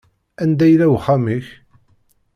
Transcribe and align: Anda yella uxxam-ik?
Anda 0.43 0.65
yella 0.67 0.87
uxxam-ik? 0.95 1.47